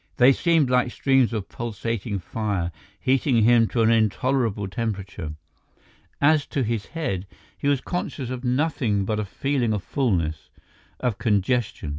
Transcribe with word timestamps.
They 0.17 0.33
seemed 0.33 0.67
like 0.71 0.91
streams 0.91 1.31
of 1.31 1.47
pulsating 1.47 2.17
fire 2.17 2.71
heating 2.99 3.43
him 3.43 3.67
to 3.67 3.83
an 3.83 3.91
intolerable 3.91 4.67
temperature. 4.67 5.35
As 6.19 6.47
to 6.47 6.63
his 6.63 6.87
head, 6.87 7.27
he 7.55 7.67
was 7.67 7.81
conscious 7.81 8.31
of 8.31 8.43
nothing 8.43 9.05
but 9.05 9.19
a 9.19 9.25
feeling 9.25 9.73
of 9.73 9.83
fullness—of 9.83 11.19
congestion. 11.19 11.89